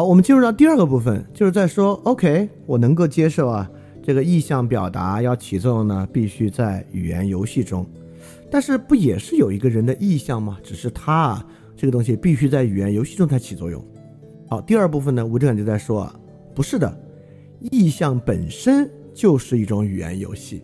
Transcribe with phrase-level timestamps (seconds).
[0.00, 3.70] 好，我们进入到第二个部分，就是在说，OK，我能够接受啊，
[4.02, 7.84] 这个意向表达要起作用呢，必须在语言游戏中，
[8.50, 10.56] 但是不也是有一个人的意向吗？
[10.62, 13.84] 只是他啊，这个东西必须在语言游戏中才起作用。
[14.48, 16.18] 好，第二部分呢，吴正就在说啊，
[16.54, 16.98] 不是的，
[17.70, 20.62] 意向本身就是一种语言游戏，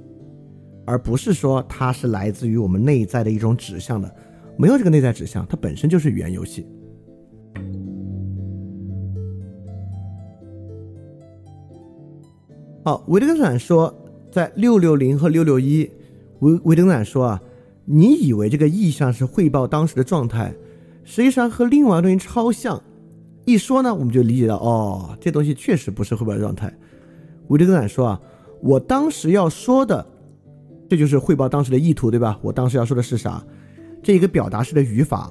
[0.87, 4.11] 而不是说它是来自于我们内在的一种指向的，
[4.57, 6.67] 没有这个内在指向，它本身就是语言游戏。
[12.87, 13.93] 好，维特根斯坦说，
[14.31, 15.91] 在六六零和六六一，
[16.39, 17.43] 维维特根斯坦说啊，
[17.85, 20.55] 你以为这个意象是汇报当时的状态，
[21.03, 22.81] 实际上和另外一个东西超像。
[23.45, 26.73] 一说呢，我们就理解到，哦，这东西确实不是汇报状态。
[27.49, 28.21] 维特根斯坦说啊，
[28.63, 30.07] 我当时要说的，
[30.89, 32.39] 这就是汇报当时的意图，对吧？
[32.41, 33.45] 我当时要说的是啥？
[34.01, 35.29] 这一个表达式的语法，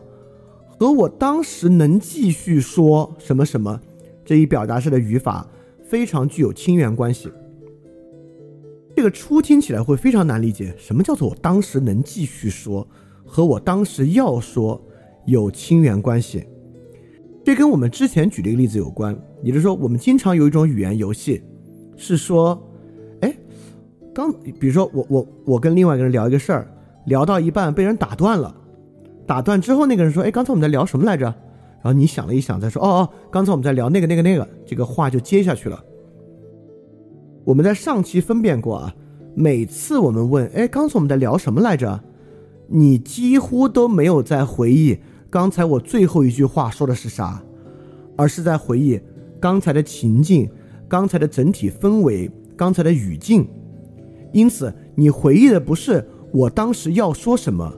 [0.77, 3.79] 和我当时能继续说什么什么
[4.25, 5.47] 这一表达式的语法，
[5.85, 7.31] 非常具有亲缘关系。
[8.95, 12.87] 这个初听起来会非常难理解，什么叫做我当时能继续说，
[13.25, 14.81] 和我当时要说
[15.25, 16.47] 有亲缘关系？
[17.43, 21.43] 这跟我们之前举的一个例子有关，也就是说，我们经常有一种语言游戏，
[21.97, 22.59] 是说，
[23.19, 23.35] 哎，
[24.13, 26.67] 刚比如说我我我跟另外一个人聊一个事儿，
[27.05, 28.55] 聊到一半被人打断了，
[29.27, 31.25] 打断之后那个人说，哎，刚才我们在聊什么来着？
[31.25, 35.83] 然后你想了一想，再说，哦哦，刚才我们在聊那个那个那个，这个话就接下去了。
[37.45, 38.95] 我们在上期分辨过啊，
[39.35, 42.03] 每次我们问，哎，刚才我们在聊什么来着？
[42.67, 44.97] 你几乎都没有在回忆
[45.29, 47.39] 刚才我最后一句话说的是啥，
[48.17, 48.99] 而是在回忆
[49.39, 50.49] 刚才的情境、
[50.87, 53.47] 刚才的整体氛围、刚才的语境。
[54.33, 57.71] 因此，你回忆的不是我当时要说什么，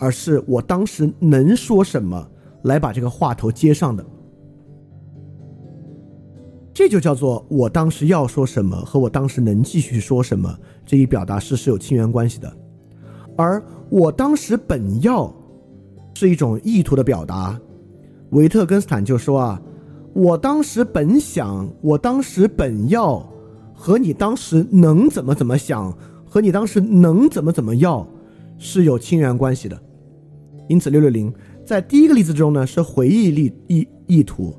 [0.00, 2.28] 而是我当时能说什么
[2.62, 4.04] 来把这个话头接上的。
[6.82, 10.52] 这就叫做我当时要说什么和我当时能继续说什么
[10.84, 12.52] 这一表达式是有亲缘关系的，
[13.36, 15.32] 而我当时本要
[16.14, 17.56] 是一种意图的表达。
[18.30, 19.62] 维特根斯坦就说啊，
[20.12, 23.24] 我当时本想，我当时本要
[23.72, 28.04] 和你当时能怎么怎么想和你当时能怎么怎么要
[28.58, 29.80] 是有亲缘关系的。
[30.68, 31.32] 因此，六六零
[31.64, 34.52] 在第一个例子中呢是回忆力意意图。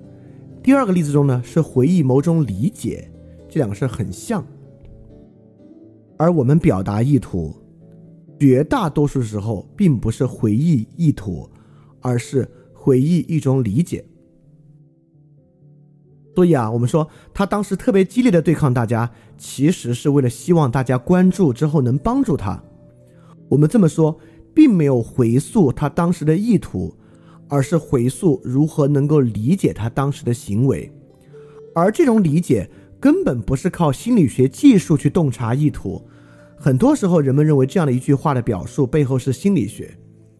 [0.63, 3.11] 第二个例子中呢，是回忆某种理解，
[3.49, 4.41] 这两个是很像。
[6.17, 7.53] 而我们表达意图，
[8.39, 11.49] 绝大多数时候并不是回忆意图，
[11.99, 14.05] 而是回忆一种理解。
[16.33, 22.63] 所以啊，我们说他当时特别激烈的对抗大家，其实是为了希望大家关注之后能帮助他。
[23.49, 24.17] 我们这么说，
[24.53, 26.95] 并没有回溯他当时的意图。
[27.47, 30.91] 而是回溯如何能够理解他当时的行为，
[31.75, 32.69] 而这种理解
[32.99, 36.01] 根本不是靠心理学技术去洞察意图。
[36.57, 39.95] 很多时候，人们认为这样的一句话的表述背后是心理学，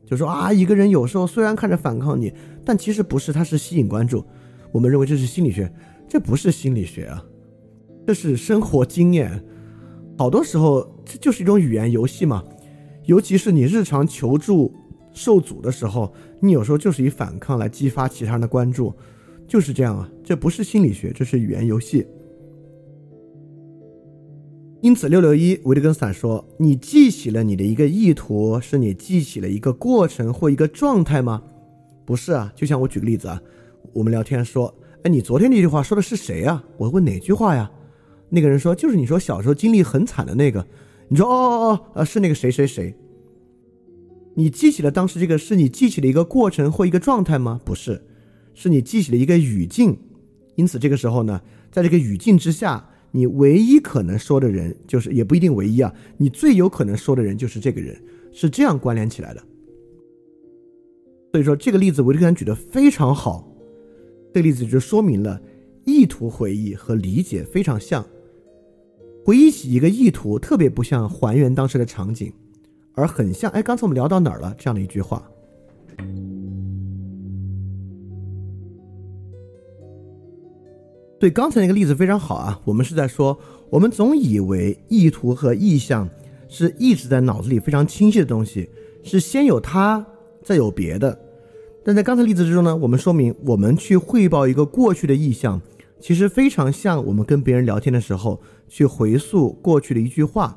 [0.06, 2.34] 就说啊，一个人有时候虽然看着反抗你，
[2.66, 4.26] 但其实不是，他是吸引关注。
[4.72, 5.72] 我们认为这是心理学，
[6.08, 7.24] 这不是心理学啊，
[8.08, 9.44] 这是生活经验。
[10.18, 12.44] 好多时候，这就是一种语言游戏嘛，
[13.06, 14.74] 尤其是你日常求助。
[15.14, 18.94] 受阻的时候，你有时候就是以反抗来激发其他人的关注，
[19.48, 20.10] 就是这样啊。
[20.24, 22.06] 这不是心理学，这是语言游戏。
[24.82, 31.42] 因此，六六一维特根斯坦说：“你记起了你的一个意图，是你记起了一个过程或一个状态吗？
[32.04, 32.52] 不是啊。
[32.54, 33.42] 就像我举个例子啊，
[33.94, 34.74] 我们聊天说
[35.04, 37.72] ：‘哎，你昨天那句话说的是谁啊？’我问哪句话呀？
[38.30, 40.66] 那个人说：‘就是你说小时候经历很惨的那个。’
[41.08, 42.94] 你说：‘哦哦哦，呃，是那个谁谁谁。’
[44.36, 47.62] 你记起了当时这个，是你记起了一个过程或一个状态吗？
[47.64, 48.02] 不是，
[48.54, 49.98] 是你记起了一个语境。
[50.56, 51.42] 因此，这个时候呢，
[51.72, 57.96] 在这个语境之下，你唯一可能说的人，就是也不一定唯一啊，你最有可能说的人就是这个人，
[58.32, 59.44] 是这样关联起来的。
[61.32, 63.52] 所以说，这个例子维特根举的非常好，
[64.34, 65.42] 这个例子就说明了
[65.86, 68.06] 意图回忆和理解非常像，
[69.26, 72.32] 回忆起一个意图，特别不像还原当时的场景。
[72.96, 74.56] 而很像，哎，刚才我们聊到哪儿了？
[74.58, 75.24] 这样的一句话。
[81.20, 82.60] 对，刚才那个例子非常好啊。
[82.66, 83.38] 我们是在说，
[83.70, 86.08] 我们总以为意图和意向
[86.50, 88.70] 是一直在脑子里非常清晰的东西，
[89.04, 90.06] 是先有它，
[90.44, 91.18] 再有别的。
[91.84, 95.60] 但在刚才例子之中呢，我们说明，我们去汇报一个过去的意向，
[96.00, 100.56] 其实非常像我们跟别人聊天的时候去回溯过去的一句话。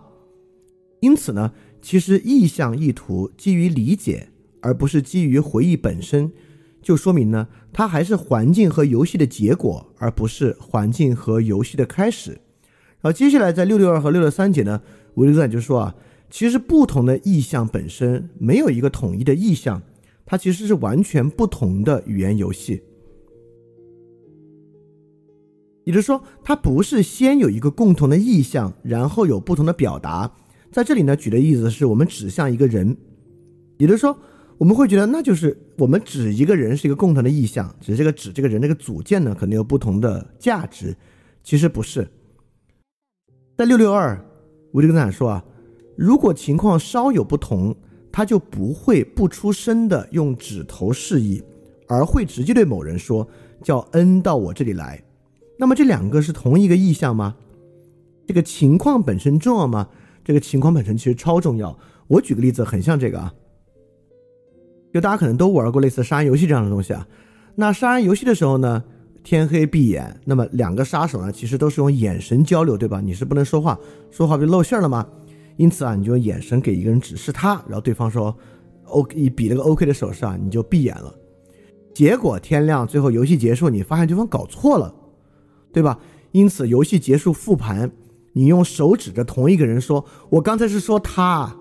[1.01, 1.51] 因此呢。
[1.81, 4.29] 其实意向意图基于理解，
[4.61, 6.33] 而不是基于回忆本身，
[6.83, 12.33] 就说明呢，它还是环境和游戏的结果，而不是环境和游戏的开始。
[13.01, 14.83] 然后接下来在六六二和六六三节呢，
[15.15, 15.95] 维特斯坦就说啊，
[16.29, 19.81] 其实不同的意象本身没有一个统一的意象，
[20.25, 22.83] 它其实是完全不同的语言游戏。
[25.85, 30.33] 也就是说，它不是先有一个共同的意象，然后有不同的表达。
[30.73, 32.97] 在这里呢，举的例子是我们指向一个人，
[33.79, 34.19] 也就是说，
[34.59, 40.95] 我们会觉得那就是我们指一个人是一个共同的意向，只是这个指这个人这个组件呢，可能有不同的价值。
[41.43, 42.07] 其实不是。
[43.57, 44.23] 在六六二，
[44.73, 45.45] 维特根斯坦说啊，
[45.97, 47.75] 如果情况稍有不同，
[48.13, 51.43] 他就不会不出声的用指头示意，
[51.87, 53.27] 而会直接对某人说，
[53.63, 55.03] 叫 N 到我这里来。
[55.59, 57.37] 那么这两个是同一个意向吗？
[58.27, 59.89] 这个情况本身重要吗？
[60.27, 61.79] 这个情况本身其实超重要。
[62.09, 63.33] 我举个例子，很像这个啊，
[64.93, 67.07] 就大家可能都玩过类似杀人游戏这样的东西啊。
[67.55, 68.83] 那杀人游戏的时候呢，
[69.23, 73.01] 天黑闭眼，那么两个杀手呢，其实都是用眼神交流，对吧？
[73.01, 73.79] 你是不能说话，
[74.11, 75.07] 说话不就露馅了吗？
[75.59, 78.37] 因此啊，你就用眼神给一个人指示他，然后对方说
[78.87, 81.15] OK，比了个 OK 的手势啊，你就闭眼了。
[81.95, 84.93] 结果天亮，最后游戏结束，你发现对方搞错了。
[85.73, 85.99] 对吧？
[86.33, 87.91] 因此，游戏结束复盘，
[88.37, 91.57] 你用手指着同一个人说：“我刚才是说他。”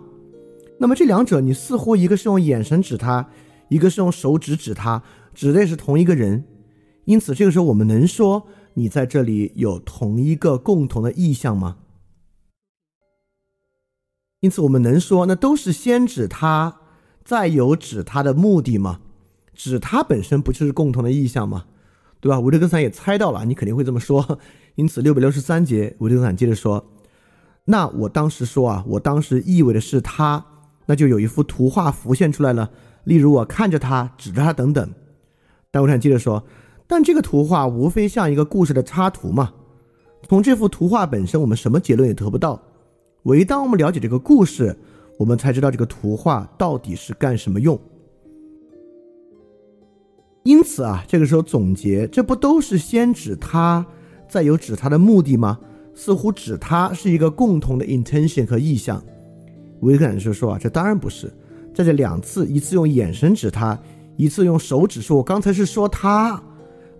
[0.77, 3.29] 那么这两者，你似乎一个是用眼神指他，
[3.69, 5.01] 一个是用手指指他，
[5.33, 6.43] 指的是同一个人。
[7.05, 11.77] 因此，这个时候我们能说你在这里有同一个共同的意向吗？
[14.41, 16.81] 因此，我们能说那都是先指他，
[17.23, 18.99] 再有指他的目的吗？
[19.53, 21.67] 指他本身不就是共同的意向吗？
[22.19, 22.41] 对吧？
[22.41, 24.39] 维特根斯坦也猜到了，你肯定会这么说。
[24.75, 26.85] 因此，六百六十三节，维特根斯坦接着说
[27.65, 30.45] ：“那我当时说啊，我当时意味的是他，
[30.85, 32.69] 那就有一幅图画浮现出来了。
[33.05, 34.89] 例如，我看着他，指着他等等。
[35.71, 36.43] 但维特根接着说：
[36.87, 39.53] 但这个图画无非像一个故事的插图嘛。
[40.27, 42.61] 从这幅图画本身，我们什么结论也得不到。
[43.23, 44.75] 唯当我们了解这个故事，
[45.17, 47.79] 我们才知道这个图画到底是干什么用。”
[50.43, 53.85] 因此啊，这个时候总结，这不都是先指他，
[54.27, 55.59] 再有指他的目的吗？
[55.93, 59.03] 似乎指他是一个共同的 intention 和意向。
[59.81, 61.31] 维克坦就说啊，这当然不是，
[61.73, 63.79] 在这两次，一次用眼神指他，
[64.17, 66.41] 一次用手指说，我刚才是说他，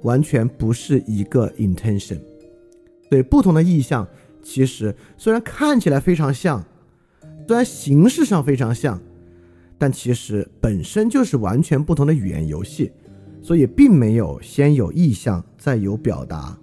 [0.03, 2.19] 完全不是一个 intention。
[3.09, 4.07] 对不同的意向，
[4.41, 6.63] 其实虽然看起来非常像，
[7.47, 8.99] 虽然形式上非常像，
[9.77, 12.91] 但其实本身就是完全不同的语言游戏。
[13.41, 16.57] 所以并没有先有意向再有表达，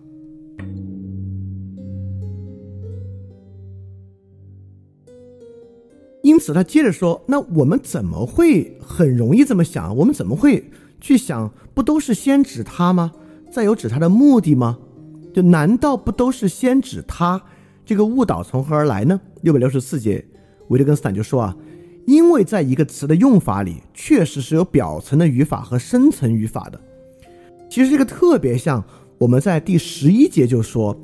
[6.23, 9.97] 因此他接着说：“那我们怎么会很容易这么想？
[9.97, 11.53] 我们怎么会去想？
[11.75, 13.13] 不都是先指他吗？
[13.51, 14.79] 再有指他的目的吗？
[15.35, 17.43] 就难道不都是先指他？
[17.85, 20.25] 这个误导从何而来呢？”六百六十四节，
[20.69, 21.57] 维特根斯坦就说啊。
[22.05, 26.81] 因为在一个词的用法里，确实是有表层的语法和深层语法的。
[27.71, 28.83] 其实这个特别像
[29.19, 30.97] 我们在第十一节就说，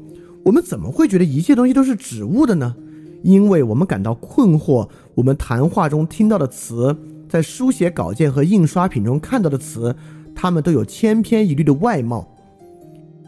[0.44, 2.74] 我们怎么会觉得一切东西都是指物的呢？
[3.22, 6.96] 因为我们感到困惑，我们谈话中听到的词，
[7.28, 9.92] 在书写稿件和印刷品中看到的词，
[10.32, 12.24] 它们都有千篇一律的外貌，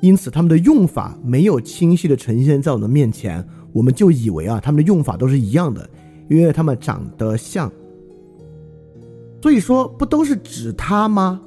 [0.00, 5.90] 因此它们的用法没有清晰的呈现在我们面前，我们就以为啊，它们的用法都是一样的。
[6.28, 7.68] 因为它们长得像，
[9.42, 11.40] 所以说不都是指他吗？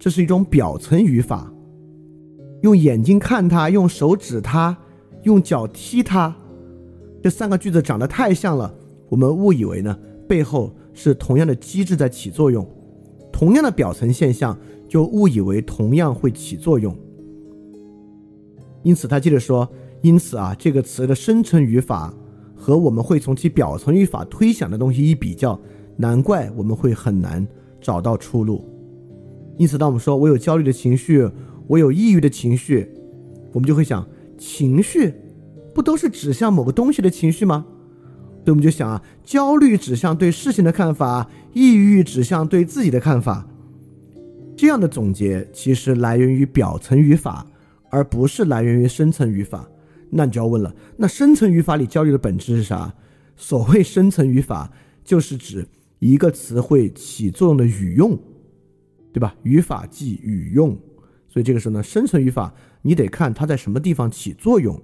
[0.00, 1.48] 这是一种表层语法，
[2.62, 4.76] 用眼睛看他，用手指他，
[5.22, 6.34] 用脚踢他，
[7.22, 8.74] 这三个句子长得太像了，
[9.08, 9.98] 我们误以为呢
[10.28, 12.66] 背后是同样的机制在起作用，
[13.32, 14.58] 同样的表层现象
[14.88, 16.96] 就误以为同样会起作用。
[18.82, 19.68] 因此他接着说，
[20.02, 22.12] 因此啊这个词的深层语法。
[22.58, 25.60] 和我们会从其表层语法推想的东西一比较，
[25.98, 27.46] 难怪我们会很难
[27.82, 28.64] 找到出路。
[29.58, 31.30] 因此，当我们说我有焦虑的情绪，
[31.66, 32.90] 我有抑郁的情绪，
[33.52, 34.08] 我们就会想，
[34.38, 35.12] 情绪
[35.74, 37.66] 不都是指向某个东西的情绪吗？
[38.46, 43.44] 所以我们就想啊，焦虑指向对事情的看法，抑郁指向对自己的看法。
[44.56, 47.44] 这样的总结其实来源于表层语法，
[47.90, 49.68] 而不是来源于深层语法。
[50.10, 52.94] 那你就要问了，那深层语法里焦虑的本质是啥？
[53.34, 54.70] 所谓深层语法，
[55.02, 55.66] 就是指
[55.98, 58.16] 一个词汇起作用的语用，
[59.12, 59.34] 对吧？
[59.42, 60.68] 语法即语用，
[61.28, 64.80] 所以这个时候呢，深层语法你得看它在什么地方起作用。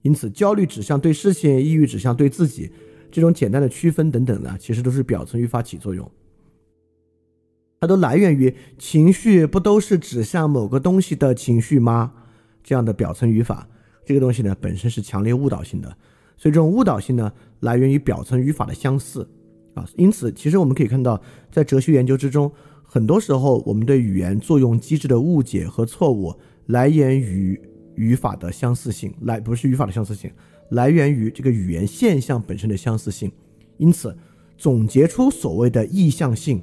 [0.00, 2.70] 因此，焦虑指向对事情，抑郁指向对自己，
[3.14, 6.10] 这种简单的区分等等呢，其实都是表层语法起作用。
[7.80, 12.12] 它都来源于情绪，不都是指向某个东西的情绪吗？
[12.64, 13.68] 这样的表层语法，
[14.04, 15.96] 这个东西呢本身是强烈误导性的，
[16.36, 19.28] 所以这种误导性呢来源于表层语法的相似
[19.74, 19.86] 啊。
[19.96, 22.50] 因此，其实我们可以看到，在哲学研究之中，
[22.82, 26.34] 很多时候我们对语言作用机制的误解和错误
[26.66, 27.60] 来源于
[27.94, 30.28] 语法的相似性，来不是语法的相似性，
[30.70, 33.30] 来源于这个语言现象本身的相似性。
[33.76, 34.16] 因此，
[34.56, 36.62] 总结出所谓的意向性，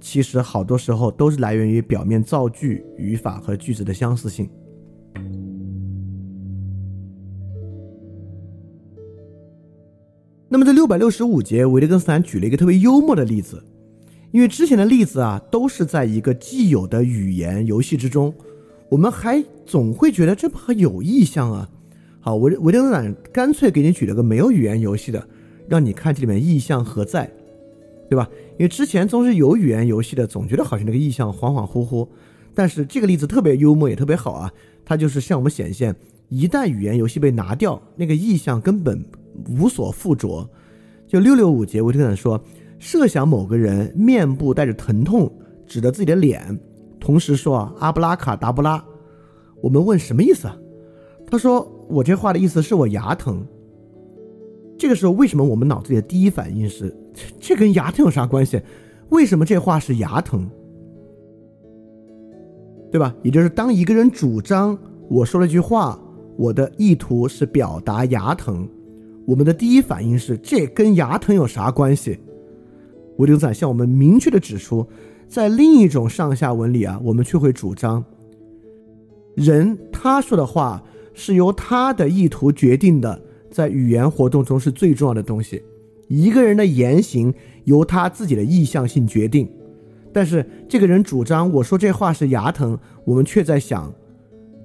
[0.00, 4.48] 其实好多时候都是来源于表面造句、语法和句子的相似性。
[10.48, 13.60] 那么，这六百六十五节，维特根斯坦举了一个特别幽默的例子，
[14.30, 18.32] 因为之前的例子啊，都是在一个既有的语言游戏之中，
[18.88, 21.68] 我们还总会觉得这不很有意向啊。
[22.26, 25.28] 好，维维特斯坦干脆给你举了个没有语言游戏的。
[25.68, 27.30] 让你看这里面意象何在，
[28.10, 28.28] 对吧？
[28.58, 32.08] 因为之前总是有语言游戏的，总觉得好像那个意象恍恍惚惚。
[32.52, 34.52] 但是这个例子特别幽默，也特别好啊！
[34.84, 35.94] 它就是向我们显现，
[36.28, 39.00] 一旦语言游戏被拿掉，那个意象根本
[39.48, 40.50] 无所附着。
[41.06, 42.42] 就六六五节，维特根说：
[42.80, 45.32] 设想某个人面部带着疼痛，
[45.64, 46.58] 指着自己的脸，
[46.98, 48.84] 同时说“阿布拉卡达布拉”。
[49.62, 50.56] 我们问什么意思啊？
[51.28, 53.46] 他说：“我这话的意思是我牙疼。”
[54.78, 56.94] 这个时候，为什么我们脑子里的第一反应是
[57.40, 58.60] 这跟牙疼有啥关系？
[59.08, 60.48] 为什么这话是牙疼？
[62.90, 63.14] 对吧？
[63.22, 64.78] 也就是当一个人主张
[65.08, 65.98] 我说了句话，
[66.36, 68.68] 我的意图是表达牙疼，
[69.26, 72.18] 我们的第一反应是这跟牙疼有啥关系？
[73.18, 74.86] 维特根向我们明确的指出，
[75.26, 78.04] 在另一种上下文里啊，我们却会主张
[79.34, 80.82] 人他说的话
[81.16, 83.20] 是由他的意图决定的。
[83.50, 85.62] 在语言活动中是最重要的东西。
[86.08, 87.32] 一个人的言行
[87.64, 89.50] 由他自己的意向性决定，
[90.12, 93.90] 但是这个人主张我说这话是牙疼，我们却在想，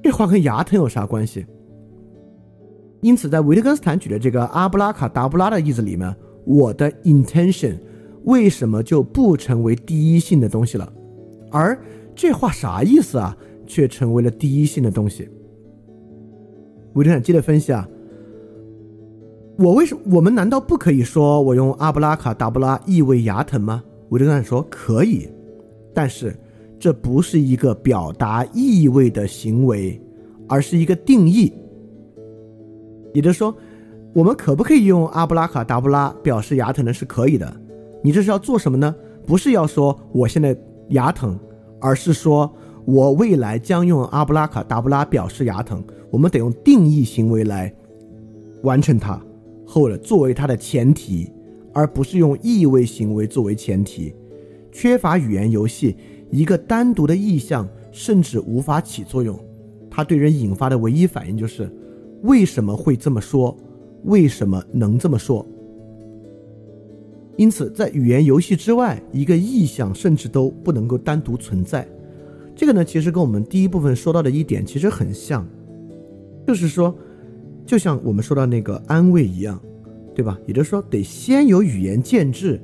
[0.04, 1.46] 这话跟牙疼有啥关系？
[3.00, 6.14] 因此，在维特根斯坦举的这个阿布拉卡达布拉的例子里面，
[6.46, 7.78] 我的 intention
[8.26, 10.92] 为什么就不成为第一性的东西了？
[11.50, 11.80] 而
[12.14, 13.36] 这话啥意思啊？
[13.66, 15.30] 却成为了第一性的东西。
[16.94, 17.88] 维特坦接着分析啊。
[19.58, 20.02] 我为什么？
[20.16, 23.84] 我们难道不可以说我用阿布拉卡达布拉意味牙疼吗？
[24.10, 25.30] 维特坦说可以，
[25.94, 26.36] 但是
[26.80, 30.02] 这不是一个表达意味的行为，
[30.48, 31.54] 而是一个定义。
[33.14, 33.56] 也就是说，
[34.14, 36.94] 我们可不可以用阿布拉卡达布拉表示牙疼呢？
[36.94, 37.54] 是可以的。
[38.04, 38.96] 你这是要做什么呢？
[39.28, 40.58] 不是要说我现在
[40.90, 41.38] 牙疼，
[41.80, 42.52] 而是说
[42.86, 45.84] 我未来将用阿布拉卡达布拉表示牙疼。
[46.10, 47.74] 我们得用定义行为来
[48.64, 49.22] 完成它。
[49.74, 51.32] 或者作为它的前提，
[51.72, 54.14] 而不是用意味行为作为前提，
[54.70, 55.96] 缺乏语言游戏，
[56.30, 59.40] 一个单独的意象甚至无法起作用。
[59.90, 61.74] 它对人引发的唯一反应就是：
[62.24, 63.56] 为什么会这么说？
[64.04, 65.46] 为什么能这么说？
[67.38, 71.88] 因此，在语言游戏之外，一个意象甚至都不能够单独存在。
[72.62, 75.44] 这个呢，其实跟我们第一部分说到的一点其实很像，
[76.46, 76.96] 就是说。
[77.66, 79.60] 就像我们说到那个安慰一样，
[80.14, 80.38] 对吧？
[80.46, 82.62] 也就是说，得先有语言建制，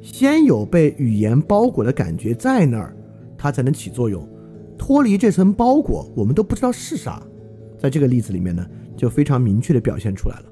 [0.00, 2.96] 先有被语言包裹的感觉在那儿，
[3.36, 4.26] 它才能起作用。
[4.76, 7.22] 脱离这层包裹，我们都不知道是啥。
[7.78, 8.66] 在这个例子里面呢，
[8.96, 10.44] 就非常明确的表现出来了。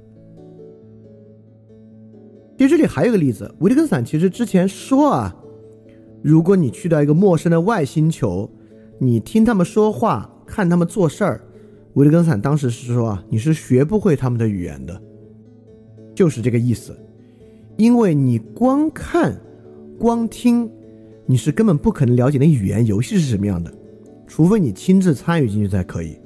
[2.57, 5.35] 其实这里还有个例子，维特根斯坦其实之前说啊，
[6.23, 8.51] 如果你去到一个陌生的外星球，
[8.99, 11.41] 你听他们说话，看他们做事儿。
[11.95, 15.01] 维特根斯坦当时是说啊，你是学不会他们的语言的，
[16.15, 16.95] 就是这个意思，
[17.77, 19.39] 因为你光看、
[19.99, 20.71] 光听，
[21.25, 23.73] 你是根本不可能了解那语言游戏是什么样的，
[24.27, 26.19] 除非你亲自参与进去才可以。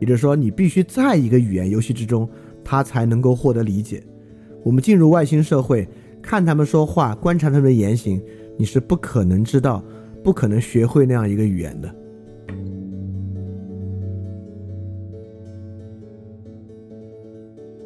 [0.00, 2.28] 也就是说，你必须在一个语言游戏之中，
[2.64, 4.02] 他才能够获得理解。
[4.64, 5.88] 我们进入外星社会，
[6.20, 8.20] 看他们说话，观察他们的言行，
[8.56, 9.84] 你是不可能知道、
[10.24, 11.94] 不可能学会那样一个语言的。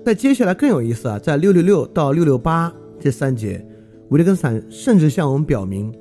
[0.06, 3.62] 在接下来更有意思啊，在六六六到六六八这三节，
[4.08, 5.92] 维特根斯坦甚至向我们表明，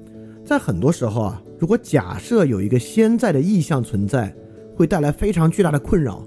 [0.46, 4.34] 在很多时候啊，如果假设有一个先在的意向存在，
[4.76, 6.24] 会带来非常巨大的困扰。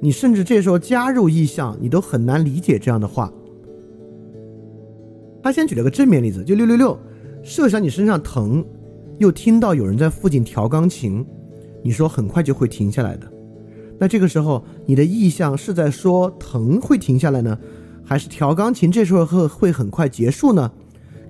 [0.00, 3.32] 你甚至这时候加入意向，你都很难理解这样的话。
[5.42, 6.96] 他先举了个正面例子，就六六六，
[7.42, 8.64] 设想你身上疼，
[9.18, 11.24] 又听到有人在附近调钢琴，
[11.84, 13.30] 你说很快就会停下来的。
[13.98, 17.56] 那这个时候，你的意向是在说疼会停下来呢，
[18.04, 20.72] 还是调钢琴这时候会会很快结束呢？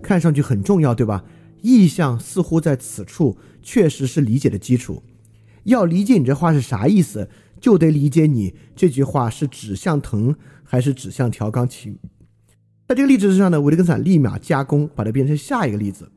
[0.00, 1.24] 看上去很重要，对吧？
[1.60, 5.02] 意向似乎在此处确实是理解的基础。
[5.64, 7.28] 要理解你这话是啥意思，
[7.60, 10.34] 就得理解你这句话是指向疼
[10.64, 11.98] 还是指向调钢琴。
[12.88, 16.10] 在这个例子之上呢，维特根斯坦立马加工，把它变成下一个例子。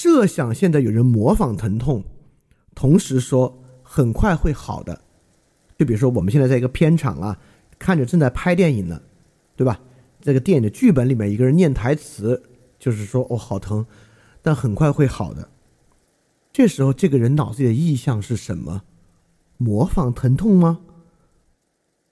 [0.00, 2.04] 设想现在有人模仿疼痛，
[2.72, 3.52] 同时说
[3.82, 4.96] 很快会好的。
[5.76, 7.36] 就比如说我们现在在一个片场啊，
[7.80, 9.02] 看着正在拍电影呢，
[9.56, 9.80] 对吧？
[10.20, 12.40] 这个电影的剧本里面，一个人念台词，
[12.78, 13.84] 就是说哦好疼，
[14.40, 15.48] 但很快会好的。
[16.52, 18.82] 这时候，这个人脑子里的意向是什么？
[19.56, 20.78] 模仿疼痛吗？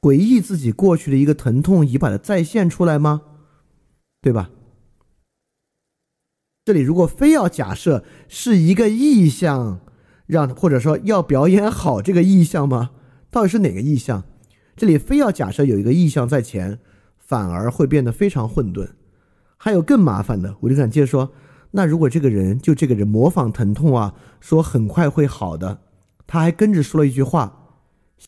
[0.00, 3.23] 回忆自己过去的一个疼痛，以把它再现出来吗？
[4.21, 4.50] 对吧？
[6.66, 9.78] 这里如果非要假设是一个意象，
[10.26, 12.90] 让或者说要表演好这个意象吗？
[13.31, 14.24] 到底是哪个意象？
[14.74, 16.81] 这里非要假设有一个意象在前，
[17.18, 18.88] 反而会变得非常混沌。
[19.57, 21.31] 还有更麻烦的，我就想接着说。
[21.70, 25.83] 那如果这个人就这个人模仿疼痛啊，说很快会好的，
[26.26, 27.76] 他还跟着说了一句话：“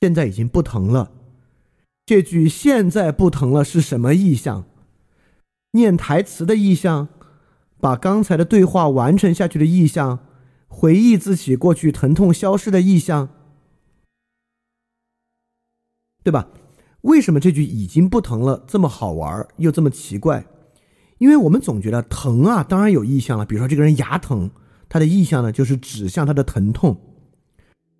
[0.00, 1.10] 现在已经不疼了。”
[2.06, 4.66] 这句“现在不疼了”是什么意象？
[5.72, 7.08] 念台词的意象，
[7.80, 10.18] 把刚才的对话完成下去的意象，
[10.66, 13.28] 回忆自己过去疼痛消失的意象，
[16.22, 16.48] 对吧？
[17.02, 20.44] 为什么这句“已经不疼了”这么好玩又这么奇怪？
[21.18, 23.46] 因为我们总觉得疼啊，当然有意向了。
[23.46, 24.50] 比如说这个人牙疼，
[24.88, 26.96] 他的意向呢就是指向他的疼痛。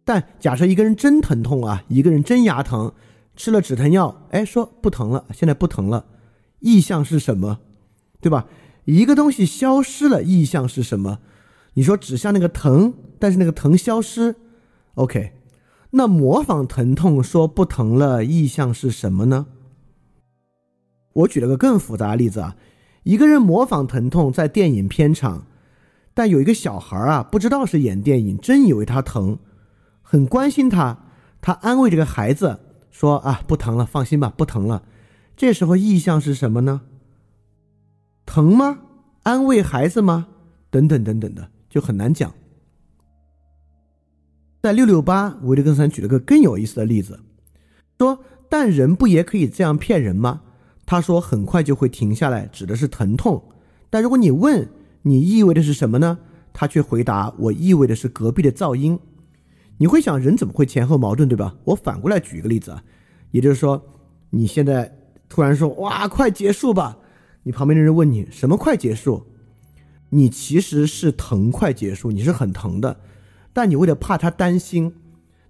[0.05, 2.93] 但假设一个人真疼痛啊，一个人真牙疼，
[3.37, 6.05] 吃了止疼药，哎，说不疼了，现在不疼了，
[6.59, 7.61] 意向是什么？
[8.21, 8.47] 对吧？
[8.95, 11.19] 一个东西消失了，意向是什么？
[11.75, 14.35] 你说指向那个疼，但是那个疼消失
[14.95, 15.35] ，OK？
[15.91, 19.49] 那模仿疼痛说不疼了，意向是什么呢？
[21.13, 22.57] 我举了个更复杂的例子啊。
[23.03, 25.45] 一个人模仿疼痛在电影片场，
[26.15, 29.39] 但有一个小孩啊，不知道是演电影，真以为他疼，
[30.01, 31.05] 很关心他，
[31.43, 32.59] 他安慰这个孩子
[32.91, 34.83] 说：“啊，不疼了，放心吧，不疼了。”
[35.37, 36.81] 这时候意向是什么呢？
[38.29, 38.79] 疼吗？
[39.23, 40.29] 安慰孩子吗？
[40.71, 42.31] 等等等等的，就很难讲。
[44.61, 47.19] 在六六八，维特根斯坦举了个更有意思的例子，
[47.99, 48.19] 说
[48.51, 50.43] ：“但人不也可以这样骗人吗？”
[50.85, 53.43] 他说：“很快就会停下来，指的是疼痛。
[53.89, 54.69] 但如果你问
[55.01, 56.19] 你意味的是什么呢？
[56.53, 58.99] 他却回答：我意味的是隔壁的噪音。
[59.79, 61.57] 你会想，人怎么会前后矛盾，对吧？
[61.65, 62.85] 我反过来举一个例子啊，
[63.31, 63.83] 也就是说，
[64.29, 64.95] 你现在
[65.31, 66.99] 突然说：哇，快结束吧！
[67.49, 69.25] 你旁边的人问你什么快结束？
[70.11, 73.01] 你其实是疼快结束，你是很疼的，
[73.55, 74.93] 但你为了怕他担心，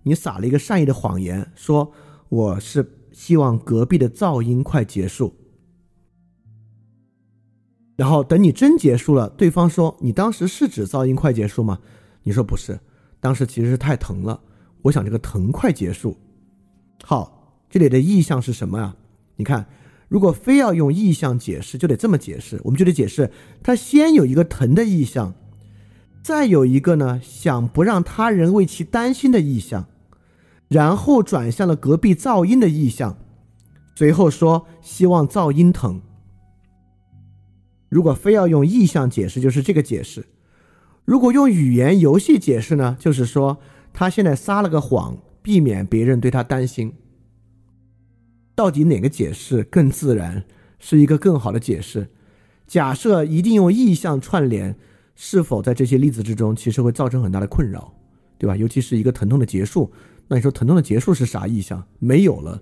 [0.05, 1.93] 你撒了一个善意的谎言，说
[2.29, 5.35] 我是。”希望隔壁的噪音快结束，
[7.97, 11.81] 然后等你真结束了，对方说：“你当时是指噪音快结束吗？”
[12.23, 12.79] 你说：“不是，
[13.19, 14.41] 当时其实是太疼了，
[14.83, 16.17] 我想这个疼快结束。”
[17.03, 18.95] 好，这里的意象是什么啊？
[19.35, 19.67] 你看，
[20.09, 23.31] 如果非要用意象解释，就得这么解释，我们就得解释，
[23.63, 25.35] 他先有一个疼的意象，
[26.23, 29.87] 再有一个呢想不让他人为其担心的意象。
[30.69, 33.17] 然后转向了隔壁噪音的意向，
[33.97, 36.03] 随后说希望噪音疼。
[37.89, 40.21] 如果非要用意象解释，就是这个解释；
[41.07, 43.57] 如果用语言游戏解释呢，就是说
[43.95, 46.93] 他现在撒了个谎，避免别人对他担心。
[48.59, 50.43] 到底哪个解释更自然，
[50.81, 52.09] 是一个更好的解释？
[52.67, 54.77] 假设一定用意象串联，
[55.15, 57.95] 是否在这些例子之中，其实会造成很大的困扰，
[58.37, 58.57] 对吧？
[58.57, 59.93] 尤其是一个疼痛的结束。
[60.27, 61.87] 那你说疼痛的结束是啥意象？
[62.01, 62.61] 没有了，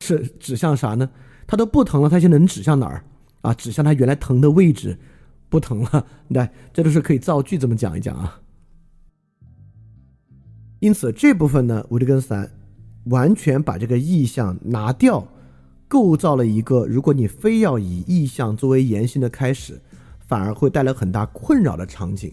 [0.00, 1.08] 是指向啥呢？
[1.46, 3.02] 它都不疼了，它现在能指向哪儿
[3.40, 3.54] 啊？
[3.54, 4.98] 指向它原来疼的位置，
[5.48, 6.06] 不疼了。
[6.28, 8.42] 来，这都是可以造句这么讲一讲啊。
[10.80, 12.50] 因此这部分呢，维特根斯坦
[13.04, 15.26] 完全把这个意象拿掉，
[15.88, 19.80] 构造了一个如果你非要以意象作为言行的开始，
[20.26, 22.32] 反而会带来很大困扰的场景。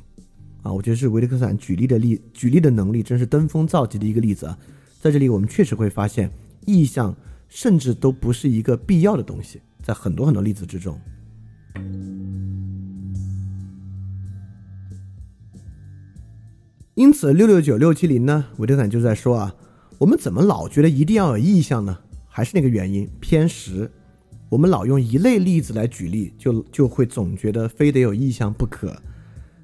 [0.64, 4.56] 啊，我觉得是维特根斯坦举例的例举例的能力真是登峰造极的一个例子啊！
[5.02, 6.32] 在这里，我们确实会发现，
[6.68, 7.16] 意象
[7.50, 10.96] 甚至都不是一个必要的东西，在很多很多例子之中。
[16.94, 19.56] 因此，六六九六七零呢，维特根斯坦就在说啊，
[20.02, 21.96] 我们怎么老觉得一定要有意象呢？
[22.28, 23.88] 还是那个原因，偏食。
[24.50, 28.88] 我们老用一类例子来举例，就就会总觉得非得有意象不可，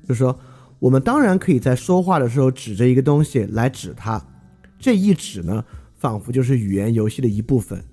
[0.08, 0.38] 就是说。
[0.80, 4.24] 我们当然可以在说话的时候指着一个东西来指它，
[4.78, 7.84] 这一指呢，仿佛就是语言游戏的一部分。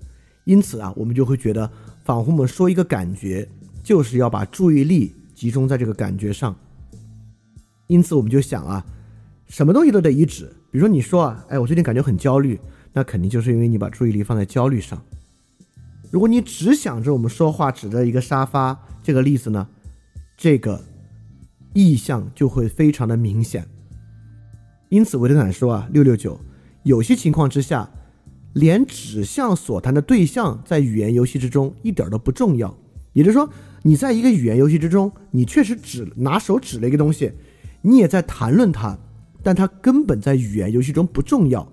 [0.43, 1.67] 因此啊，我们就会觉得，
[2.03, 3.49] 仿佛我们说一个感觉，
[3.81, 6.55] 就是要把注意力集中在这个感觉上。
[7.87, 8.85] 因此，我们就想啊，
[9.47, 10.53] 什么东西都得一指。
[10.75, 12.59] 比如说，你说啊，哎，我最近感觉很焦虑，
[12.91, 15.01] 那肯定就是因为你把注意力放在焦虑上。
[16.11, 19.65] 如果你只想着我们说话指着一个沙发这个例子呢，
[20.35, 20.83] 这个
[21.71, 23.65] 意向就会非常的明显。
[24.89, 26.37] 因此，维特根说啊，六六九，
[26.83, 27.89] 有些情况之下，
[28.51, 32.77] 连指向所谈的对象在语言游戏之中一点都不重要。
[33.13, 33.49] 也就是说，
[33.81, 37.31] 你在一个语言游戏之中，你确实指拿手指了一个东西，
[37.81, 38.99] 你也在谈论它，
[39.45, 41.71] 但它根本在语言游戏中不重要。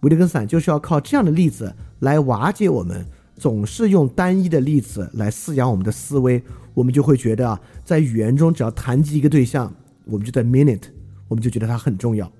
[0.00, 3.06] 维特根斯坦就是要靠这样的例子来瓦解我们。
[3.36, 6.40] 总是用单一的例子来饲养我们的思维，
[6.72, 10.84] 我们就会觉得啊，在语言中只要谈及一个对象，我们就在 minute，
[11.26, 12.30] 我们就觉得它很重要。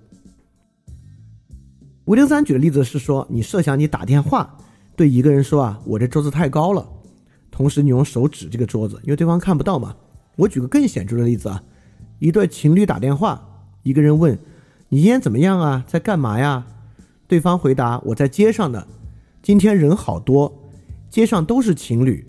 [2.05, 4.57] 吴丁三举的例子是说，你设想你打电话
[4.95, 6.89] 对一个人说啊，我这桌子太高了，
[7.51, 9.95] 同时你用手指这个桌子，因为对方看不到嘛。
[10.37, 11.61] 我举个更显著的例子啊，
[12.21, 13.45] 一对情侣打电话，
[13.83, 14.39] 一个人问
[14.95, 16.65] 你今天怎么样啊，在干嘛呀？
[17.27, 18.87] 对方回答我在街上呢，
[19.43, 20.71] 今天人好多。
[21.11, 22.25] 街上都是情侣，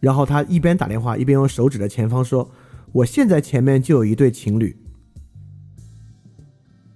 [0.00, 2.50] 然后他一边打电话一边用手指着前方说
[2.90, 4.76] ：“我现在前面就有一对情侣。”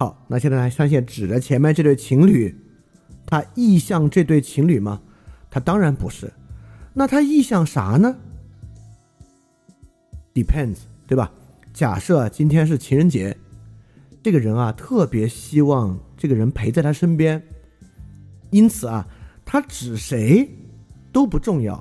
[0.01, 2.53] 好，那现在来发现指着前面这对情侣，
[3.25, 5.01] 他意向这对情侣吗？
[5.49, 6.33] 他当然不是。
[6.95, 8.17] 那他意向啥呢
[10.35, 11.31] ？Depends，对吧？
[11.73, 13.37] 假设今天是情人节，
[14.27, 17.41] 这个人啊特别希望这个人陪在他身边，
[18.51, 19.07] 因此啊，
[19.45, 20.51] 他指谁？
[21.13, 21.81] 都不重要，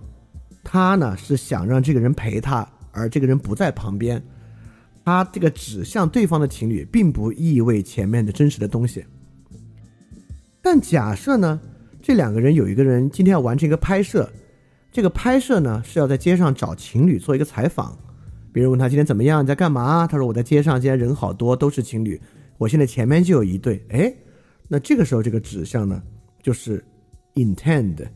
[0.64, 4.24] 他呢是想让这个人陪他，而这个人不在旁边。
[5.04, 9.04] 他这个指向对方的情侣，并不意味前面的真实的东西。
[10.62, 11.60] 但假设呢，
[12.00, 14.32] 这两个人有一个人今天要完成一个拍摄，
[14.92, 17.98] 这个拍摄呢是要在街上找情侣做一个采访。
[18.56, 20.08] 别人问他今天怎么样，你在干嘛？
[20.08, 22.18] 他说我在街上，今天人好多，都是情侣。
[22.58, 23.86] 我现在前面就有一对。
[23.90, 24.16] 哎，
[24.70, 26.02] 那这个时候这个指向呢，
[26.42, 26.82] 就是
[27.34, 28.08] intend。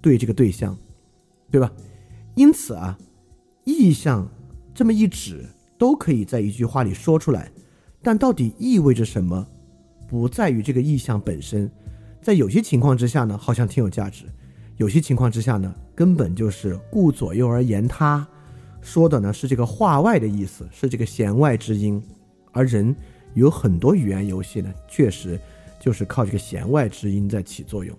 [0.00, 0.74] 对这个对象，
[1.50, 1.70] 对吧？
[2.36, 2.98] 因此啊，
[3.64, 4.26] 意象
[4.74, 5.44] 这么一指，
[5.76, 7.52] 都可以在一句话里说出来。
[8.00, 9.46] 但到底意味着什么，
[10.08, 11.70] 不在于这个意象本身。
[12.22, 14.24] 在有些情况之下呢，好像挺有价值；
[14.78, 18.26] 有些情况之下呢，根本就是顾左右而言他，
[18.82, 22.02] 说的呢是这个话外的意思，是这个弦外之音。
[22.50, 22.94] 而人
[23.32, 25.40] 有很多语言游戏呢，确实
[25.80, 27.96] 就是靠这个弦外之音在起作用。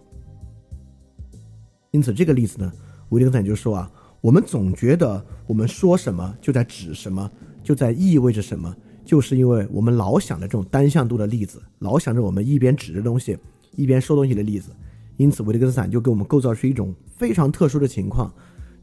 [1.89, 2.71] 因此，这个例子呢，
[3.09, 3.91] 维特根斯坦就说啊，
[4.21, 7.31] 我们总觉得我们说什么就在指什么，
[7.63, 13.37] 就在意味着什么，就是因为我们老想着这种单向度的例子，老想着我们一边指着东西
[13.75, 14.71] 一边说东西的例子。
[15.17, 18.33] 因此，维特根斯坦就给我们构造出一种非常特殊的情况：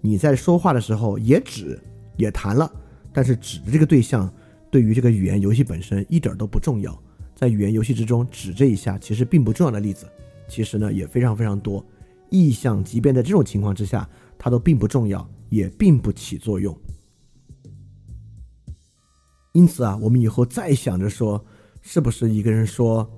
[0.01, 1.79] 你在说话的时候也指
[2.17, 2.71] 也谈了，
[3.13, 4.33] 但是指的这个对象
[4.71, 6.97] 对于这个语言游戏本身一点都不重要。
[7.35, 10.07] 在语言游戏之中，指这一下其实并不重要的例子，
[10.49, 11.85] 其实呢也非常非常多。
[12.29, 14.09] 意象，即便在这种情况之下，
[14.39, 16.77] 它都并不重要，也并不起作用。
[19.53, 21.45] 因此啊，我们以后再想着说，
[21.83, 23.11] 是不是一个人说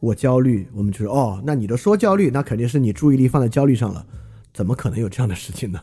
[0.00, 4.06] 我焦虑，我们就说哦，那你都说焦虑，那肯定是你注意力放在焦虑上了，
[4.52, 5.80] 怎么可能有这样的事情呢？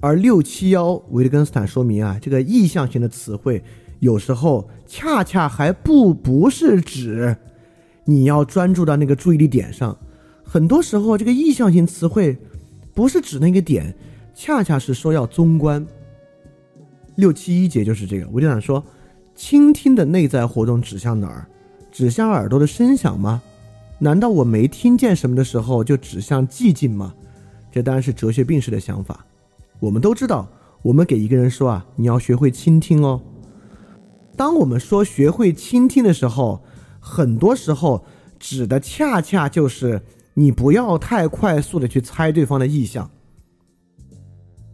[0.00, 3.62] 而六七幺维特根斯坦说明啊，这个意向型的词汇。
[4.00, 7.36] 有时候恰恰还不不是指
[8.04, 9.96] 你要专注到那个注意力点上，
[10.42, 12.36] 很多时候这个意向性词汇
[12.92, 13.94] 不是指那个点，
[14.34, 15.86] 恰恰是说要综观。
[17.14, 18.84] 六七一节就是这个，我就想说，
[19.36, 21.46] 倾听的内在活动指向哪儿？
[21.92, 23.40] 指向耳朵的声响吗？
[24.02, 27.14] 难道我没听见什么的时候就指向寂静吗？
[27.70, 29.24] 这当然是哲学病式的想法。
[29.78, 30.48] 我们都知道，
[30.82, 33.22] 我们给一个人说啊，你要学会倾听哦。
[34.36, 36.64] 当我们说学会倾听的时候，
[36.98, 38.04] 很多时候
[38.40, 40.02] 指的恰恰就是
[40.34, 43.08] 你不要太快速的去猜对方的意向。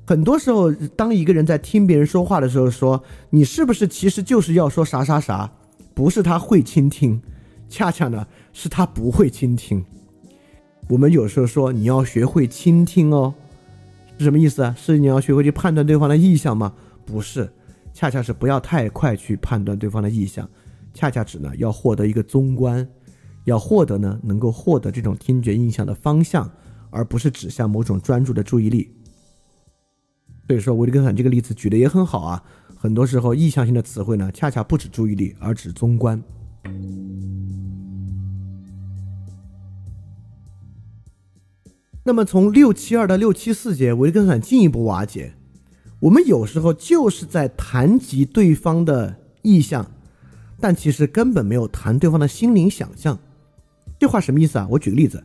[0.06, 5.52] 很多时候，当一个人在听别人说话的时候，说你是不是其实就是要说啥啥啥，
[5.92, 7.20] 不是他会倾听，
[7.68, 9.84] 恰恰呢是他不会倾听。
[10.88, 13.34] 我们有时候说你要学会倾听哦，
[14.18, 14.74] 是什么意思啊？
[14.78, 16.72] 是你要学会去判断对方的意向吗？
[17.04, 17.50] 不是。
[17.94, 20.48] 恰恰是不要太快去判断对方的意向，
[20.94, 22.88] 恰恰指呢要获得一个综观，
[23.44, 26.48] 要获得呢能够获得这种听觉印象的方向，
[26.90, 28.94] 而不是指向某种专注的注意力。
[30.46, 32.42] 所以说，维特根斯坦这个例子举的也很好啊。
[32.76, 36.22] 很多时候，意向性的词汇呢，恰恰不指注意力，而指综观。
[42.04, 45.34] 那么从六七二到六七四节，维特根斯坦进一步瓦解。
[46.00, 49.84] 我们有时候就是在谈及对方的意向，
[50.58, 53.18] 但其实根本没有谈对方的心灵想象。
[53.98, 54.66] 这话什么意思啊？
[54.70, 55.22] 我举个例子，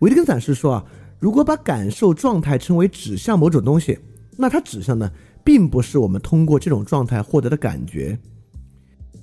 [0.00, 0.84] 维特根斯坦是说啊，
[1.18, 3.98] 如果把感受状态称为指向某种东西，
[4.36, 5.10] 那它指向呢，
[5.42, 8.16] 并不是我们通过这种状态获得的感觉。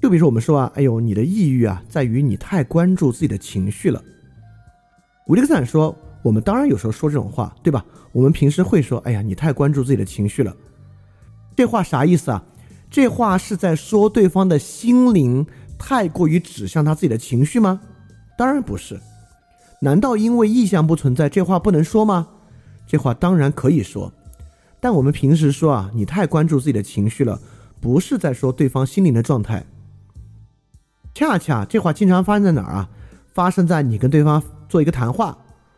[0.02, 4.02] 就比如说我们说啊，哎呦，你的抑郁啊，在于你太关注自己的情绪了。
[5.28, 7.84] 维利克斯坦说，我们当然有时候说这种话，对吧？
[8.12, 10.56] 我们平时会说，哎呀，你太关注自己的情绪了。
[11.56, 12.44] 这话啥意思啊？
[12.90, 15.46] 这话是在说对方的心灵
[15.78, 17.82] 太过于指向他自己的情绪吗？
[18.38, 19.00] 当然不是。
[19.82, 22.28] 难道因为意向不存在，这话不能说吗？
[22.86, 24.14] 这话当然可以说。
[24.80, 27.40] 但我们平时说啊，你太关注自己的情绪了，
[27.82, 29.66] 不是在说对方心灵的状态。
[31.18, 32.88] 恰恰这话经常发生在哪儿啊？
[33.34, 35.36] 发生在你跟对方做一个谈话，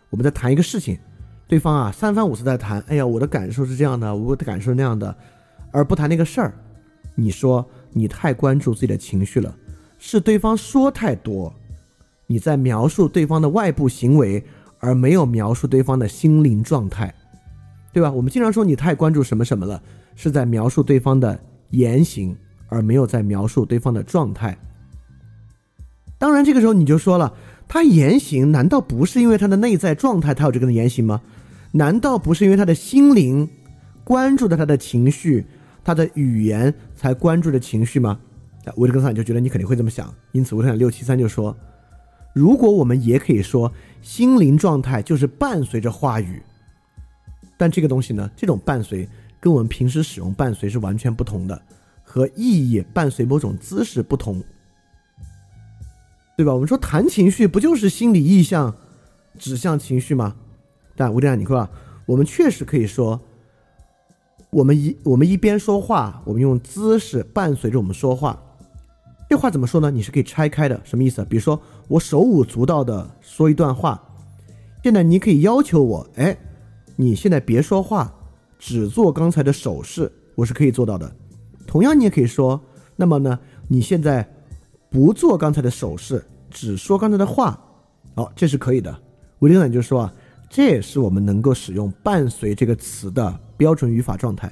[0.09, 0.99] 我们在谈一个事情，
[1.47, 5.15] 对方啊三番五次在谈，哎呀，我的感受是这样的，我的感受是那样的。
[5.71, 6.53] 而不谈那个事儿，
[7.15, 9.55] 你说你太关注自己的情绪了，
[9.97, 11.53] 是对方说太多，
[12.27, 14.43] 你在描述对方的外部行为，
[14.79, 17.15] 而没有描述对方的心灵状态，
[17.93, 18.11] 对吧？
[18.11, 19.81] 我们经常说你太关注什么什么了，
[20.17, 22.35] 是在描述对方的言行，
[22.67, 24.57] 而没有在描述对方的状态。
[26.19, 27.33] 当然，这个时候你就说了，
[27.67, 31.21] 他言行难道不是因为他的内在状态，他有这个言行吗？
[31.71, 33.49] 难道不是因为他的心灵
[34.03, 35.45] 关注的他的情绪？
[35.81, 38.19] 他的语言才关注的情绪吗？
[38.65, 41.55] 啊，维特根斯坦就觉得你肯定会这么想，因此维特根斯坦六七三就说，
[42.33, 46.41] 如果我们也可以说心灵状态就是伴随着话语，
[47.57, 49.07] 但这个东西呢，这种伴随
[49.39, 51.59] 跟我们平时使用伴随是完全不同的，
[52.03, 54.43] 和意义伴随某种姿势不同，
[56.39, 56.53] 对吧？
[56.53, 58.73] 我们说谈情绪不就是心理意向
[59.37, 60.37] 指向情绪吗？
[60.95, 61.69] 但维特根斯坦你说啊，
[62.05, 63.19] 我们确实可以说。
[64.49, 68.41] 我们一我们一边说话，我们用姿势伴随着我们说话。
[69.29, 69.91] 这话怎么说呢？
[69.91, 71.25] 你是可以拆开的，什么意思？
[71.25, 74.01] 比如说我手舞足蹈的说一段话，
[74.81, 76.37] 现在你可以要求我，哎，
[76.95, 78.13] 你现在别说话，
[78.57, 81.13] 只做刚才的手势，我是可以做到的。
[81.67, 82.61] 同样，你也可以说，
[82.95, 84.25] 那么呢，你现在
[84.89, 87.59] 不做刚才的手势，只说刚才的话，
[88.15, 88.99] 好，这是可以的。
[89.39, 90.13] 维特根就说啊。
[90.51, 94.51] 这也是我们能够使用“伴随”这个词的标准语法状态。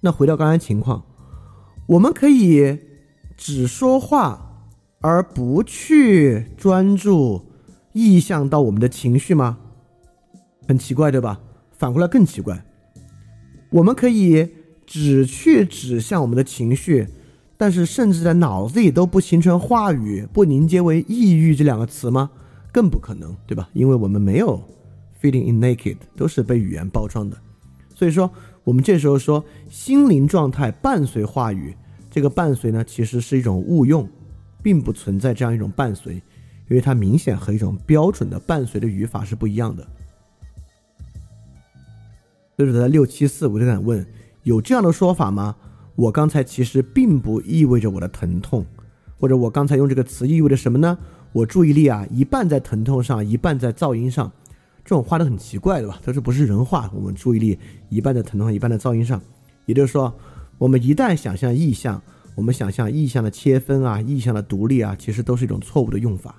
[0.00, 1.04] 那回到刚才情况，
[1.86, 2.76] 我们可以
[3.36, 4.66] 只说话
[5.00, 7.40] 而不去专注
[7.92, 9.58] 意向到我们的情绪吗？
[10.66, 11.40] 很奇怪，对吧？
[11.78, 12.66] 反过来更奇怪，
[13.70, 14.50] 我们可以
[14.84, 17.06] 只去指向我们的情绪，
[17.56, 22.30] 但是甚至在脑子里都不形成话语，不凝结为“抑郁”这两个词吗？
[22.72, 23.68] 更不可能，对吧？
[23.72, 24.62] 因为我们没有
[25.22, 27.36] feeling in naked，都是被语言包装的。
[27.94, 28.30] 所以说，
[28.62, 31.74] 我们这时候说心灵状态伴随话语，
[32.10, 34.06] 这个伴随呢，其实是一种误用，
[34.62, 36.16] 并不存在这样一种伴随，
[36.68, 39.82] 因为它明显和一种标准的伴随的语法是不一样的。
[42.58, 44.06] 所以说，在六七四，我就想问：
[44.42, 45.56] 有这样的说法吗？
[45.96, 48.64] 我刚才其实并不意味着我的疼痛，
[49.18, 50.96] 或者我刚才用这个词意味着什么呢？
[51.32, 54.30] 我注意力啊，一半在疼痛上，一半在噪音上，
[54.84, 55.98] 这种话都很奇怪，对吧？
[56.04, 56.90] 它是不是人话？
[56.94, 59.20] 我们注意力一半在疼痛，一半在噪音上，
[59.64, 60.12] 也就是说，
[60.58, 62.00] 我们一旦想象意象，
[62.34, 66.34] 我们想象意象的切分啊，意象的独立啊，其实都是一种错误的用法。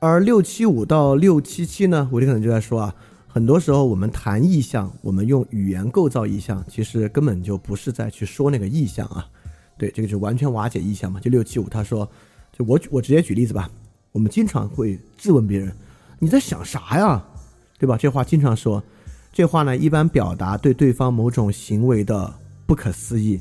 [0.00, 2.94] 而六七五到六七七呢，我就可能就在说啊。
[3.34, 9.26] 很多时候，我们谈意象，我们用语言构造意象，其实根本就不是在去说那个意象啊。
[9.76, 11.18] 对，这个就完全瓦解意象嘛。
[11.18, 12.08] 就六七五，他说，
[12.56, 13.68] 就我我直接举例子吧。
[14.12, 15.74] 我们经常会质问别人，
[16.20, 17.20] 你在想啥呀？
[17.76, 17.96] 对吧？
[17.98, 18.80] 这话经常说，
[19.32, 22.32] 这话呢，一般表达对对方某种行为的
[22.66, 23.40] 不可思议。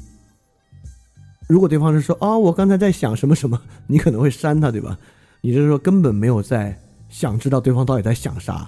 [1.48, 4.98] 如果对方是说，哦，我刚才在想什么什么，你可能会删他，对吧？
[5.42, 6.76] 你就是说根本没有在
[7.10, 8.68] 想知道对方到底在想啥。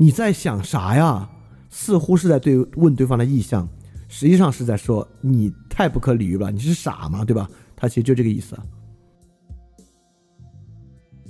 [0.00, 1.28] 你在想啥呀？
[1.68, 3.68] 似乎是在对问对方的意向，
[4.06, 7.24] 实际上是在说你太不可理喻了，你是傻吗？
[7.24, 7.50] 对吧？
[7.76, 8.56] 他其实就这个意思。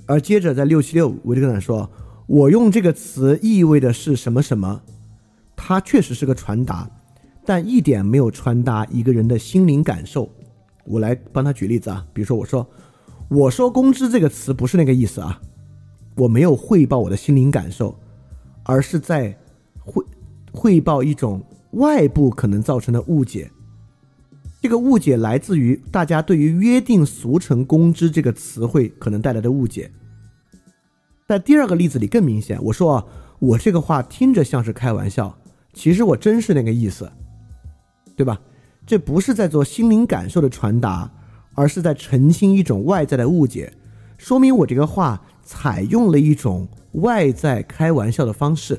[0.07, 1.91] 而接着在六七六，维特根斯坦说
[2.29, 4.83] ：“我用这个词意味的是什么什么？
[5.57, 6.89] 它确实是个传达，
[7.45, 10.31] 但一点没有传达一个人的心灵感受。”
[10.85, 12.67] 我来帮他举例子啊，比如说我说
[13.29, 15.41] ：“我说工资这个词不是那个意思啊，
[16.17, 17.99] 我没有汇报我的心灵感受。”
[18.69, 19.35] 而是在
[19.83, 20.05] 汇
[20.53, 23.51] 汇报一种外部可能造成的误解。
[24.61, 29.91] 这个误解来自于大家对于“约定俗成公知”这个词汇可能带来的误解。
[31.27, 35.39] 在第二个例子里更明显，我说，我这个话听着像是开玩笑，
[35.73, 37.11] 其实我真是那个意思，
[38.15, 38.39] 对吧？
[38.85, 41.11] 这不是在做心灵感受的传达，
[41.55, 43.73] 而是在澄清一种外在的误解，
[44.19, 48.79] 说明我这个话采用了一种外在开玩笑的方式。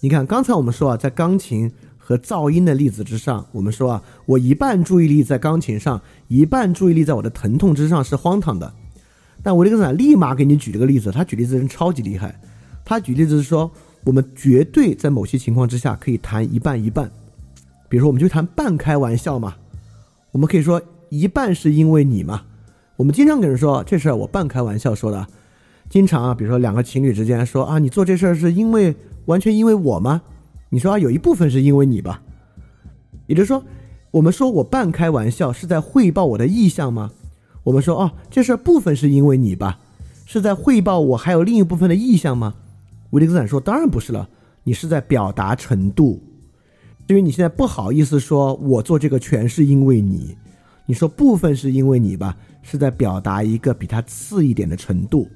[0.00, 1.70] 你看，刚才我们说啊，在钢琴。
[2.06, 8.70] 和噪音的例子之上，我们说啊，我一半注意力在钢琴上，一半注意力在我的疼痛之上是荒唐的。
[9.42, 12.38] 但维特根斯坦立马给你举了个例子，他举例子人超级厉害。
[12.84, 13.72] 他举例子是说，
[14.04, 17.10] 我们绝对在某些情况之下可以谈一半一半。
[17.88, 19.56] 比如说，我们就谈半开玩笑嘛。
[20.30, 22.44] 我们可以说一半是因为你嘛。
[22.96, 25.26] 我们经常跟人说这事儿我半开玩笑说的。
[25.90, 28.94] 经常啊，比如说两个情侣之间说啊，你做这事儿是因为
[29.26, 30.22] 完全因为我吗？
[30.70, 32.22] 你说啊，有一部分是因为你吧，
[33.26, 33.62] 也就是说，
[34.10, 37.10] 我们说我半开玩笑是在汇报我的意向吗？
[37.62, 39.78] 我们说哦，这事儿部分是因为你吧，
[40.24, 42.54] 是在汇报我还有另一部分的意向吗？
[43.10, 44.28] 维利斯坦说，当然不是了，
[44.64, 46.20] 你是在表达程度。
[47.06, 50.36] 至于你现在不好意思说我做这个全是因为你，
[50.86, 55.28] 你说部分是因为你吧，是在表达一个比他次一点的程度。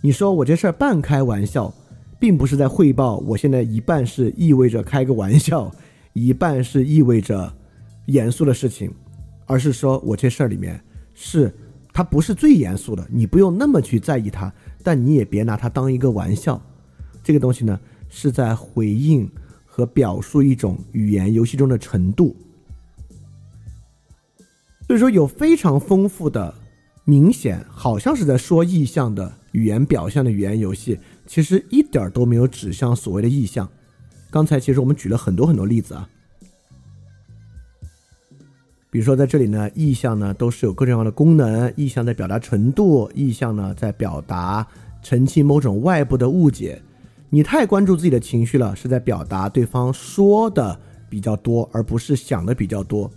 [0.00, 1.72] 你说我这事儿半开玩笑。
[2.18, 5.70] 并不是在汇报，我现在一半是意味着开个玩笑，
[6.14, 7.52] 一半是意味着
[8.06, 8.90] 严肃的事情，
[9.44, 10.80] 而是说我这事儿里面
[11.12, 11.54] 是
[11.92, 14.50] 它不是最严肃的，你不用那么去在意它，
[14.82, 16.58] 但你也别拿它当一个玩笑。
[17.22, 19.30] 这个东西呢，是在回应
[19.66, 22.34] 和表述一种语言游戏中的程度。
[24.86, 26.54] 所以说，有非常丰富的、
[27.04, 30.98] 明显好像是在说意象的语言表象的语言游戏。
[31.26, 33.68] 其实一点儿都没有指向所谓的意象。
[34.30, 36.08] 刚才其实我们举了很多很多例子啊，
[38.90, 44.64] 比如说在这里呢，意象呢都是有各种各样的功能，意象在表达程度，意象呢在表达
[45.02, 46.80] 澄清某种外部的误解。
[47.28, 50.78] 你太关注自己的情绪了，是在表达对方说的
[51.10, 53.10] 比较多，而不是想的比较多。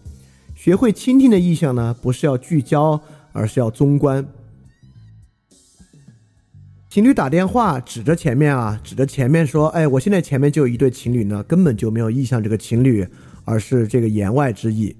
[0.59, 4.27] 学会倾听的意象呢，不是要聚焦，而是要综观。
[6.89, 13.07] 情侣打电话，指着前面啊，指着前面说：“哎，我现在前面就有一对情侣呢，根本就没有意向这个情侣，
[13.45, 14.93] 而是这个言外之意。”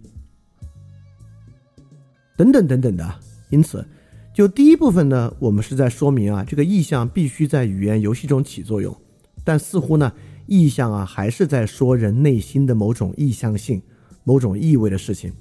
[2.37, 3.15] 等等等等的。
[3.49, 3.85] 因此，
[4.33, 8.95] 就第一部分呢，我们是在说明啊，这个意象必须在语言游戏中起作用。
[9.43, 10.13] 但似乎呢，
[10.47, 13.81] 意象啊，还是在说人内心的某种意向性、
[14.23, 15.33] 某种意味的事情。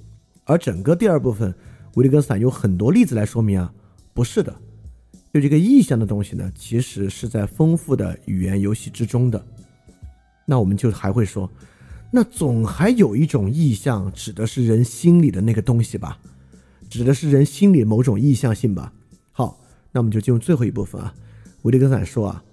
[0.49, 1.53] 而整个第二部分，
[1.93, 3.71] 维特根斯坦有很多例子来说明啊，
[4.15, 4.51] 不是的。
[5.31, 9.45] 就这个意象的东西呢，其实是在丰富的语言游戏之中的。
[10.47, 11.47] 那我们就还会说，
[12.09, 16.17] 那总还有一种意象，指的是人心里的那个东西吧，
[16.89, 18.91] 指的是人心里某种意向性吧。
[19.31, 19.61] 好，
[19.91, 21.13] 那我们就进入最后一部分啊。
[21.61, 22.43] 维特根斯坦说啊，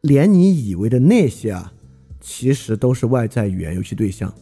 [0.00, 1.74] 连你以为的那些啊，
[2.22, 4.32] 其实都是外在语言游戏对象，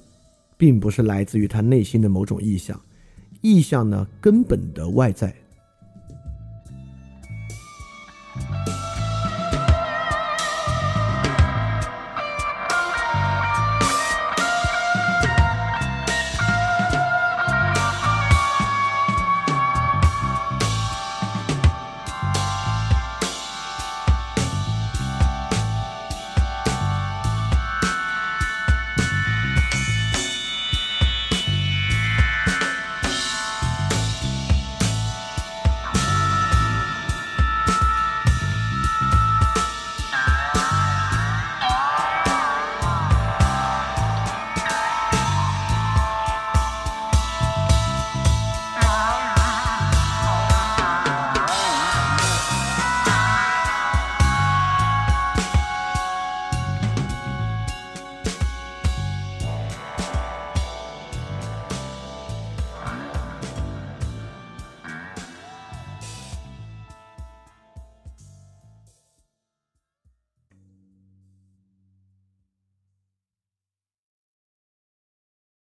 [0.59, 2.79] 并不是来自于他内心的某种意向。
[3.41, 5.35] 意向呢根本的外在。